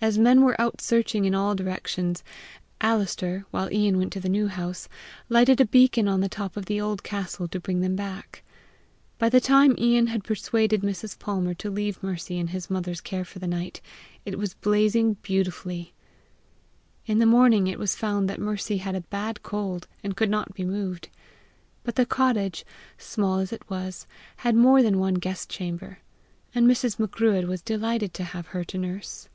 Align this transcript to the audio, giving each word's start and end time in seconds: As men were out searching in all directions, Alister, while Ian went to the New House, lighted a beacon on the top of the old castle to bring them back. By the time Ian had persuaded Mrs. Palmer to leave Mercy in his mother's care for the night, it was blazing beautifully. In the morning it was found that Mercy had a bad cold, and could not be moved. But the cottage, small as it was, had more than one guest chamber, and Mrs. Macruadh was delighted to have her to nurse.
As 0.00 0.16
men 0.16 0.42
were 0.42 0.58
out 0.60 0.80
searching 0.80 1.24
in 1.24 1.34
all 1.34 1.56
directions, 1.56 2.22
Alister, 2.80 3.44
while 3.50 3.70
Ian 3.72 3.98
went 3.98 4.12
to 4.12 4.20
the 4.20 4.28
New 4.28 4.46
House, 4.46 4.88
lighted 5.28 5.60
a 5.60 5.66
beacon 5.66 6.06
on 6.06 6.20
the 6.20 6.28
top 6.28 6.56
of 6.56 6.66
the 6.66 6.80
old 6.80 7.02
castle 7.02 7.48
to 7.48 7.58
bring 7.58 7.80
them 7.80 7.96
back. 7.96 8.44
By 9.18 9.28
the 9.28 9.40
time 9.40 9.74
Ian 9.76 10.06
had 10.06 10.22
persuaded 10.22 10.82
Mrs. 10.82 11.18
Palmer 11.18 11.52
to 11.54 11.68
leave 11.68 12.00
Mercy 12.00 12.38
in 12.38 12.46
his 12.46 12.70
mother's 12.70 13.00
care 13.00 13.24
for 13.24 13.40
the 13.40 13.48
night, 13.48 13.80
it 14.24 14.38
was 14.38 14.54
blazing 14.54 15.14
beautifully. 15.14 15.94
In 17.06 17.18
the 17.18 17.26
morning 17.26 17.66
it 17.66 17.78
was 17.78 17.96
found 17.96 18.30
that 18.30 18.38
Mercy 18.40 18.76
had 18.76 18.94
a 18.94 19.00
bad 19.00 19.42
cold, 19.42 19.88
and 20.04 20.16
could 20.16 20.30
not 20.30 20.54
be 20.54 20.62
moved. 20.64 21.08
But 21.82 21.96
the 21.96 22.06
cottage, 22.06 22.64
small 22.98 23.38
as 23.40 23.52
it 23.52 23.68
was, 23.68 24.06
had 24.36 24.54
more 24.54 24.80
than 24.80 25.00
one 25.00 25.14
guest 25.14 25.48
chamber, 25.50 25.98
and 26.54 26.68
Mrs. 26.70 27.00
Macruadh 27.00 27.48
was 27.48 27.60
delighted 27.62 28.14
to 28.14 28.24
have 28.30 28.46
her 28.54 28.62
to 28.62 28.78
nurse. 28.78 29.28